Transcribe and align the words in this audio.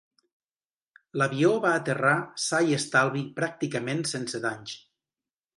L'avió 1.21 1.51
va 1.67 1.75
aterrar 1.81 2.15
sa 2.45 2.63
i 2.71 2.75
estalvi 2.81 3.23
pràcticament 3.41 4.03
sense 4.17 4.43
danys. 4.49 4.79